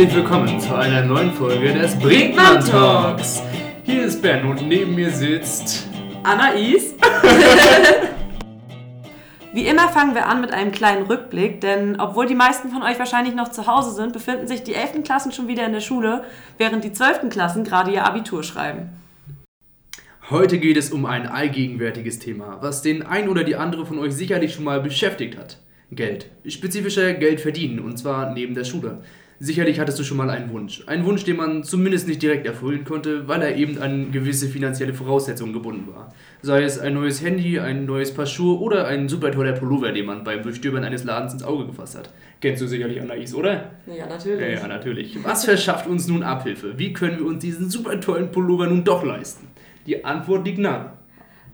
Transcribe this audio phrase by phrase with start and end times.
[0.00, 3.42] Herzlich willkommen zu einer neuen Folge des Brinkmann Talks.
[3.84, 5.86] Hier ist Ben und neben mir sitzt
[6.22, 6.94] Anais.
[9.52, 12.98] Wie immer fangen wir an mit einem kleinen Rückblick, denn obwohl die meisten von euch
[12.98, 15.02] wahrscheinlich noch zu Hause sind, befinden sich die 11.
[15.04, 16.24] Klassen schon wieder in der Schule,
[16.56, 17.28] während die 12.
[17.28, 18.88] Klassen gerade ihr Abitur schreiben.
[20.30, 24.14] Heute geht es um ein allgegenwärtiges Thema, was den ein oder die andere von euch
[24.14, 25.58] sicherlich schon mal beschäftigt hat.
[25.92, 26.30] Geld.
[26.46, 29.02] Spezifischer Geld verdienen, und zwar neben der Schule.
[29.42, 30.82] Sicherlich hattest du schon mal einen Wunsch.
[30.86, 34.92] Einen Wunsch, den man zumindest nicht direkt erfüllen konnte, weil er eben an gewisse finanzielle
[34.92, 36.12] Voraussetzungen gebunden war.
[36.42, 40.04] Sei es ein neues Handy, ein neues Paar Schuhe oder ein super toller Pullover, den
[40.04, 42.10] man beim Durchstöbern eines Ladens ins Auge gefasst hat.
[42.42, 43.70] Kennst du sicherlich Anais, oder?
[43.86, 44.40] Ja, natürlich.
[44.42, 45.16] Ja, ja, natürlich.
[45.24, 46.78] Was verschafft uns nun Abhilfe?
[46.78, 49.48] Wie können wir uns diesen super tollen Pullover nun doch leisten?
[49.86, 50.92] Die Antwort liegt nahe.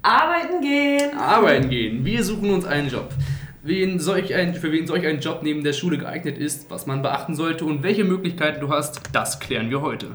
[0.03, 1.17] Arbeiten gehen.
[1.17, 2.05] Arbeiten gehen.
[2.05, 3.11] Wir suchen uns einen Job
[3.67, 7.03] wen solch ein, für wen solch ein Job neben der Schule geeignet ist, was man
[7.03, 10.13] beachten sollte und welche Möglichkeiten du hast, das klären wir heute.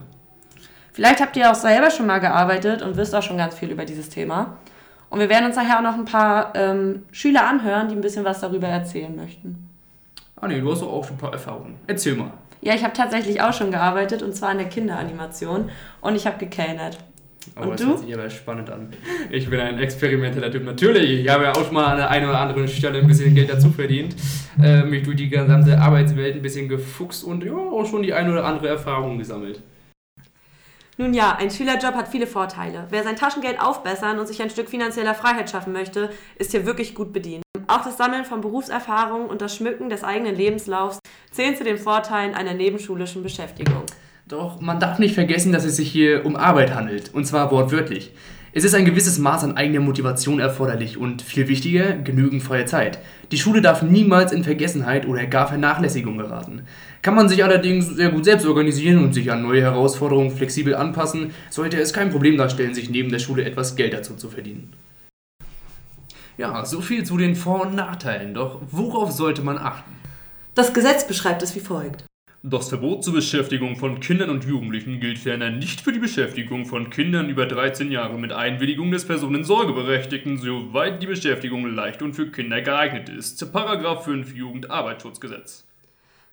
[0.94, 3.86] Vielleicht habt ihr auch selber schon mal gearbeitet und wisst auch schon ganz viel über
[3.86, 4.58] dieses Thema.
[5.09, 8.25] Und wir werden uns nachher auch noch ein paar ähm, Schüler anhören, die ein bisschen
[8.25, 9.70] was darüber erzählen möchten.
[10.40, 11.75] Ah nee, du hast doch auch schon ein paar Erfahrungen.
[11.88, 12.31] Erzähl mal.
[12.62, 16.38] Ja, ich habe tatsächlich auch schon gearbeitet und zwar in der Kinderanimation und ich habe
[16.38, 16.97] gekellnert.
[17.56, 17.88] Aber und das du?
[17.88, 18.89] hört sich aber spannend an.
[19.30, 20.64] Ich bin ein experimenteller Typ.
[20.64, 23.34] Natürlich, ich habe ja auch schon mal an der einen oder anderen Stelle ein bisschen
[23.34, 24.16] Geld dazu verdient,
[24.61, 28.31] äh, mich durch die gesamte Arbeitswelt ein bisschen gefuchst und ja, auch schon die eine
[28.31, 29.62] oder andere Erfahrung gesammelt.
[30.97, 32.86] Nun ja, ein Schülerjob hat viele Vorteile.
[32.89, 36.94] Wer sein Taschengeld aufbessern und sich ein Stück finanzieller Freiheit schaffen möchte, ist hier wirklich
[36.94, 37.44] gut bedient.
[37.67, 41.00] Auch das Sammeln von Berufserfahrung und das Schmücken des eigenen Lebenslaufs
[41.31, 43.84] zählen zu den Vorteilen einer nebenschulischen Beschäftigung.
[44.32, 48.12] Doch man darf nicht vergessen, dass es sich hier um Arbeit handelt, und zwar wortwörtlich.
[48.54, 53.00] Es ist ein gewisses Maß an eigener Motivation erforderlich und viel wichtiger, genügend freie Zeit.
[53.32, 56.62] Die Schule darf niemals in Vergessenheit oder gar Vernachlässigung geraten.
[57.02, 61.31] Kann man sich allerdings sehr gut selbst organisieren und sich an neue Herausforderungen flexibel anpassen,
[61.50, 64.72] sollte es kein Problem darstellen, sich neben der Schule etwas Geld dazu zu verdienen.
[66.38, 68.34] Ja, so viel zu den Vor- und Nachteilen.
[68.34, 69.91] Doch worauf sollte man achten?
[70.56, 72.06] Das Gesetz beschreibt es wie folgt.
[72.44, 76.90] Das Verbot zur Beschäftigung von Kindern und Jugendlichen gilt ferner nicht für die Beschäftigung von
[76.90, 82.59] Kindern über 13 Jahre mit Einwilligung des Personensorgeberechtigten, soweit die Beschäftigung leicht und für Kinder
[82.63, 83.52] geeignet ist.
[83.53, 85.68] Paragraph 5 Jugendarbeitsschutzgesetz.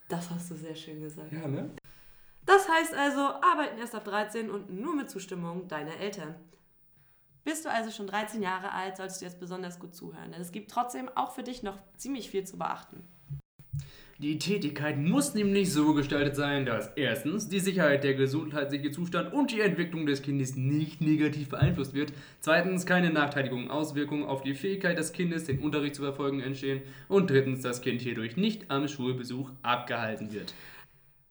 [0.08, 1.30] Das hast du sehr schön gesagt.
[1.30, 1.68] Ja, ne?
[2.46, 6.36] Das heißt also, arbeiten erst ab 13 und nur mit Zustimmung deiner Eltern.
[7.44, 10.52] Bist du also schon 13 Jahre alt, solltest du jetzt besonders gut zuhören, denn es
[10.52, 13.06] gibt trotzdem auch für dich noch ziemlich viel zu beachten.
[14.20, 19.52] Die Tätigkeit muss nämlich so gestaltet sein, dass erstens die Sicherheit, der gesundheitliche Zustand und
[19.52, 24.98] die Entwicklung des Kindes nicht negativ beeinflusst wird, zweitens keine nachteiligen Auswirkungen auf die Fähigkeit
[24.98, 29.52] des Kindes, den Unterricht zu verfolgen, entstehen und drittens das Kind hierdurch nicht am Schulbesuch
[29.62, 30.52] abgehalten wird.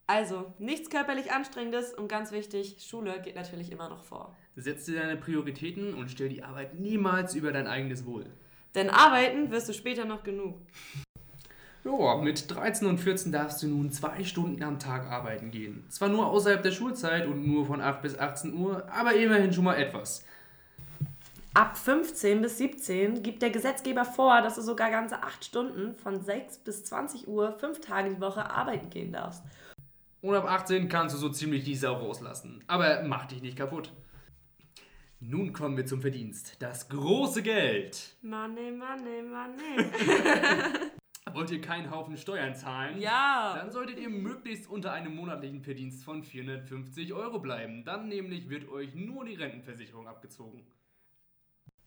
[0.05, 4.33] Also, nichts körperlich Anstrengendes und ganz wichtig, Schule geht natürlich immer noch vor.
[4.55, 8.27] Setz dir deine Prioritäten und stell die Arbeit niemals über dein eigenes Wohl.
[8.75, 10.61] Denn arbeiten wirst du später noch genug.
[11.87, 15.85] Ja, mit 13 und 14 darfst du nun zwei Stunden am Tag arbeiten gehen.
[15.87, 19.63] Zwar nur außerhalb der Schulzeit und nur von 8 bis 18 Uhr, aber immerhin schon
[19.63, 20.25] mal etwas.
[21.53, 26.21] Ab 15 bis 17 gibt der Gesetzgeber vor, dass du sogar ganze 8 Stunden von
[26.21, 29.41] 6 bis 20 Uhr, 5 Tage die Woche arbeiten gehen darfst.
[30.21, 32.63] Und ab 18 kannst du so ziemlich die Sau rauslassen.
[32.67, 33.93] Aber mach dich nicht kaputt.
[35.21, 36.57] Nun kommen wir zum Verdienst.
[36.59, 38.17] Das große Geld.
[38.21, 39.89] Money, money, money.
[41.37, 42.99] Wollt ihr keinen Haufen Steuern zahlen?
[42.99, 43.53] Ja.
[43.55, 47.85] Dann solltet ihr möglichst unter einem monatlichen Verdienst von 450 Euro bleiben.
[47.85, 50.65] Dann nämlich wird euch nur die Rentenversicherung abgezogen.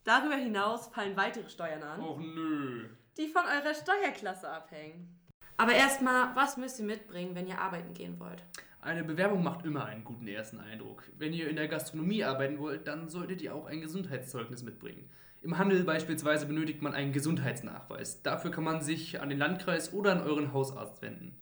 [0.04, 2.00] Darüber hinaus fallen weitere Steuern an.
[2.00, 2.90] Och nö.
[3.16, 5.18] Die von eurer Steuerklasse abhängen.
[5.56, 8.44] Aber erstmal, was müsst ihr mitbringen, wenn ihr arbeiten gehen wollt?
[8.80, 11.02] Eine Bewerbung macht immer einen guten ersten Eindruck.
[11.18, 15.10] Wenn ihr in der Gastronomie arbeiten wollt, dann solltet ihr auch ein Gesundheitszeugnis mitbringen.
[15.42, 18.22] Im Handel beispielsweise benötigt man einen Gesundheitsnachweis.
[18.22, 21.40] Dafür kann man sich an den Landkreis oder an euren Hausarzt wenden.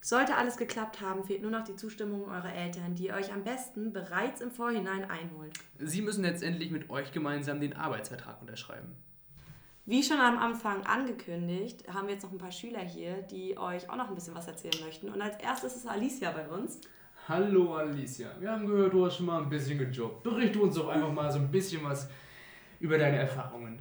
[0.00, 3.44] Sollte alles geklappt haben, fehlt nur noch die Zustimmung eurer Eltern, die ihr euch am
[3.44, 5.52] besten bereits im Vorhinein einholt.
[5.78, 8.96] Sie müssen letztendlich mit euch gemeinsam den Arbeitsvertrag unterschreiben.
[9.84, 13.90] Wie schon am Anfang angekündigt, haben wir jetzt noch ein paar Schüler hier, die euch
[13.90, 15.10] auch noch ein bisschen was erzählen möchten.
[15.10, 16.80] Und als erstes ist Alicia bei uns.
[17.28, 20.22] Hallo Alicia, wir haben gehört, du hast schon mal ein bisschen gejobbt.
[20.22, 22.08] Berichte uns doch einfach mal so ein bisschen was
[22.80, 23.78] über deine Erfahrungen.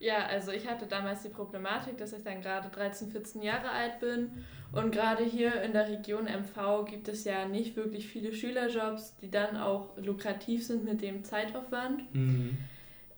[0.00, 3.98] Ja, also ich hatte damals die Problematik, dass ich dann gerade 13, 14 Jahre alt
[3.98, 9.16] bin und gerade hier in der Region MV gibt es ja nicht wirklich viele Schülerjobs,
[9.20, 12.02] die dann auch lukrativ sind mit dem Zeitaufwand.
[12.14, 12.58] Mhm.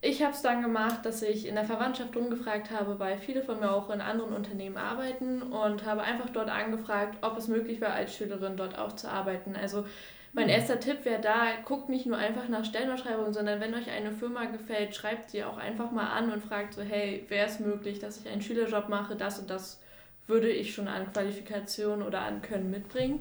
[0.00, 3.60] ich habe es dann gemacht, dass ich in der Verwandtschaft rumgefragt habe, weil viele von
[3.60, 7.92] mir auch in anderen Unternehmen arbeiten und habe einfach dort angefragt, ob es möglich war,
[7.92, 9.54] als Schülerin dort auch zu arbeiten.
[9.54, 9.84] Also
[10.32, 10.50] mein mhm.
[10.50, 14.44] erster Tipp wäre da, guckt nicht nur einfach nach Stellenausschreibungen, sondern wenn euch eine Firma
[14.44, 18.20] gefällt, schreibt sie auch einfach mal an und fragt so, hey, wäre es möglich, dass
[18.20, 19.80] ich einen Schülerjob mache, das und das
[20.26, 23.20] würde ich schon an Qualifikation oder an Können mitbringen.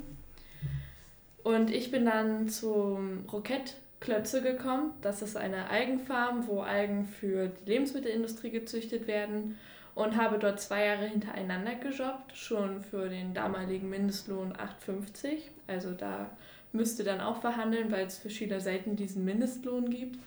[1.44, 4.94] Und ich bin dann zum Rokett Klötze gekommen.
[5.02, 9.58] Das ist eine Algenfarm, wo Algen für die Lebensmittelindustrie gezüchtet werden
[9.96, 15.40] und habe dort zwei Jahre hintereinander gejobbt, schon für den damaligen Mindestlohn 8,50.
[15.68, 16.30] Also da
[16.72, 20.20] müsste dann auch verhandeln, weil es für Schüler selten diesen Mindestlohn gibt.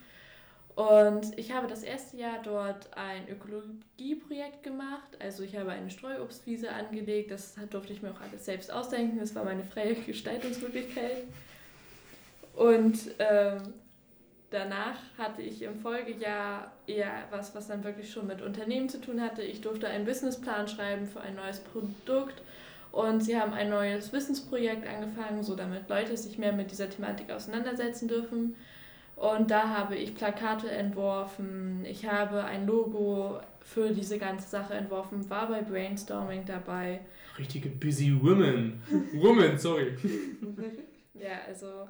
[0.74, 5.18] Und ich habe das erste Jahr dort ein Ökologieprojekt gemacht.
[5.18, 7.30] Also ich habe eine Streuobstwiese angelegt.
[7.30, 9.18] Das durfte ich mir auch alles selbst ausdenken.
[9.18, 11.24] Das war meine freie Gestaltungsmöglichkeit.
[12.54, 13.74] Und ähm,
[14.50, 19.20] danach hatte ich im Folgejahr eher was, was dann wirklich schon mit Unternehmen zu tun
[19.20, 19.42] hatte.
[19.42, 22.42] Ich durfte einen Businessplan schreiben für ein neues Produkt
[22.92, 27.30] und sie haben ein neues Wissensprojekt angefangen, so damit Leute sich mehr mit dieser Thematik
[27.30, 28.54] auseinandersetzen dürfen.
[29.16, 35.28] Und da habe ich Plakate entworfen, ich habe ein Logo für diese ganze Sache entworfen,
[35.30, 37.00] war bei Brainstorming dabei.
[37.38, 38.82] Richtige busy woman.
[39.14, 39.96] Woman, sorry.
[41.14, 41.88] ja, also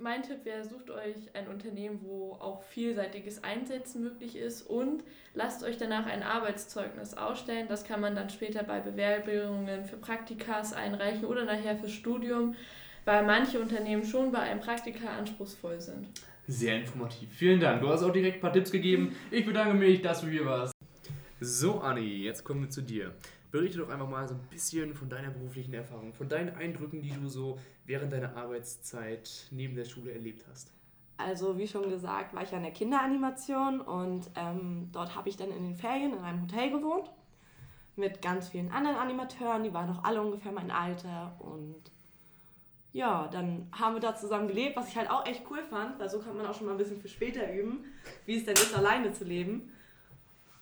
[0.00, 5.04] mein Tipp wäre, sucht euch ein Unternehmen, wo auch vielseitiges Einsetzen möglich ist und
[5.34, 7.66] lasst euch danach ein Arbeitszeugnis ausstellen.
[7.68, 12.54] Das kann man dann später bei Bewerbungen für Praktikas einreichen oder nachher fürs Studium,
[13.04, 16.08] weil manche Unternehmen schon bei einem Praktika anspruchsvoll sind.
[16.46, 17.30] Sehr informativ.
[17.32, 17.80] Vielen Dank.
[17.80, 19.14] Du hast auch direkt ein paar Tipps gegeben.
[19.30, 20.74] Ich bedanke mich, dass du hier warst.
[21.40, 23.14] So, Anni, jetzt kommen wir zu dir.
[23.50, 27.10] Berichte doch einfach mal so ein bisschen von deiner beruflichen Erfahrung, von deinen Eindrücken, die
[27.10, 30.72] du so während deiner Arbeitszeit neben der Schule erlebt hast.
[31.16, 35.36] Also wie schon gesagt, war ich ja in der Kinderanimation und ähm, dort habe ich
[35.36, 37.10] dann in den Ferien in einem Hotel gewohnt
[37.96, 41.90] mit ganz vielen anderen Animateuren, die waren auch alle ungefähr mein Alter und
[42.92, 46.08] ja, dann haben wir da zusammen gelebt, was ich halt auch echt cool fand, weil
[46.08, 47.84] so kann man auch schon mal ein bisschen für später üben,
[48.26, 49.72] wie es denn ist, alleine zu leben.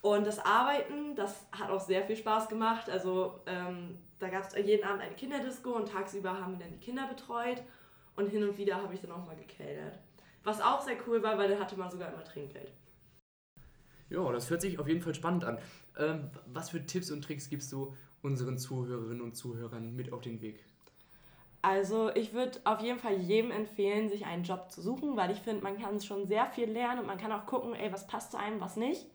[0.01, 2.89] Und das Arbeiten, das hat auch sehr viel Spaß gemacht.
[2.89, 6.85] Also ähm, da gab es jeden Abend eine Kinderdisco und tagsüber haben wir dann die
[6.85, 7.63] Kinder betreut
[8.17, 9.99] und hin und wieder habe ich dann auch mal gekellert.
[10.45, 12.73] Was auch sehr cool war, weil da hatte man sogar immer Trinkgeld.
[14.09, 15.59] Ja, das hört sich auf jeden Fall spannend an.
[15.99, 20.41] Ähm, was für Tipps und Tricks gibst du unseren Zuhörerinnen und Zuhörern mit auf den
[20.41, 20.65] Weg?
[21.61, 25.41] Also ich würde auf jeden Fall jedem empfehlen, sich einen Job zu suchen, weil ich
[25.41, 28.31] finde, man kann schon sehr viel lernen und man kann auch gucken, ey, was passt
[28.31, 29.07] zu einem, was nicht.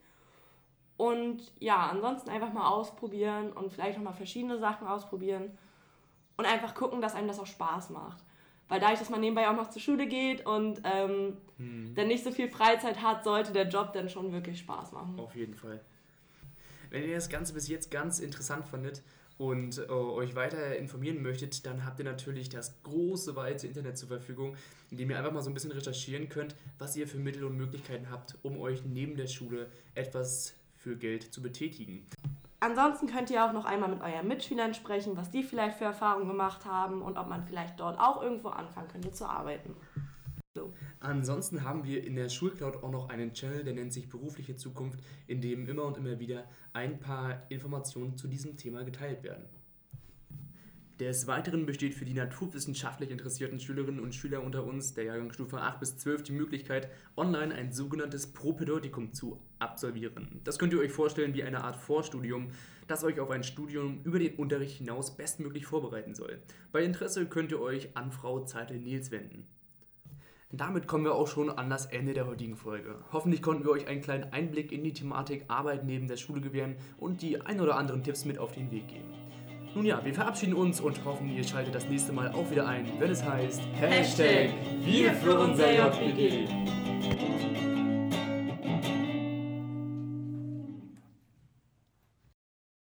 [0.96, 5.50] Und ja, ansonsten einfach mal ausprobieren und vielleicht nochmal verschiedene Sachen ausprobieren
[6.36, 8.22] und einfach gucken, dass einem das auch Spaß macht.
[8.68, 11.94] Weil dadurch, dass man nebenbei auch noch zur Schule geht und ähm, hm.
[11.94, 15.18] dann nicht so viel Freizeit hat, sollte der Job dann schon wirklich Spaß machen.
[15.18, 15.80] Auf jeden Fall.
[16.90, 19.02] Wenn ihr das Ganze bis jetzt ganz interessant fandet
[19.36, 24.08] und äh, euch weiter informieren möchtet, dann habt ihr natürlich das große, weite Internet zur
[24.08, 24.56] Verfügung,
[24.90, 27.56] in dem ihr einfach mal so ein bisschen recherchieren könnt, was ihr für Mittel und
[27.56, 30.54] Möglichkeiten habt, um euch neben der Schule etwas
[30.84, 32.06] für Geld zu betätigen.
[32.60, 36.28] Ansonsten könnt ihr auch noch einmal mit euren Mitschülern sprechen, was die vielleicht für Erfahrungen
[36.28, 39.74] gemacht haben und ob man vielleicht dort auch irgendwo anfangen könnte zu arbeiten.
[40.54, 40.72] So.
[41.00, 45.00] Ansonsten haben wir in der Schulcloud auch noch einen Channel, der nennt sich Berufliche Zukunft,
[45.26, 49.46] in dem immer und immer wieder ein paar Informationen zu diesem Thema geteilt werden.
[51.00, 55.80] Des Weiteren besteht für die naturwissenschaftlich interessierten Schülerinnen und Schüler unter uns der Jahrgangsstufe 8
[55.80, 60.40] bis 12 die Möglichkeit, online ein sogenanntes Propedeutikum zu absolvieren.
[60.44, 62.50] Das könnt ihr euch vorstellen wie eine Art Vorstudium,
[62.86, 66.38] das euch auf ein Studium über den Unterricht hinaus bestmöglich vorbereiten soll.
[66.70, 69.48] Bei Interesse könnt ihr euch an Frau Zeitel-Nils wenden.
[70.52, 73.04] Damit kommen wir auch schon an das Ende der heutigen Folge.
[73.10, 76.76] Hoffentlich konnten wir euch einen kleinen Einblick in die Thematik Arbeit neben der Schule gewähren
[76.98, 79.23] und die ein oder anderen Tipps mit auf den Weg geben.
[79.74, 82.86] Nun ja, wir verabschieden uns und hoffen, ihr schaltet das nächste Mal auch wieder ein,
[83.00, 84.50] wenn es heißt Hashtag
[84.84, 86.46] Wir für unser JPG.